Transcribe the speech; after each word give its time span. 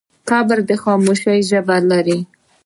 قبر 0.29 0.57
د 0.69 0.71
خاموشۍ 0.83 1.39
ژبه 1.49 1.77
لري. 1.89 2.19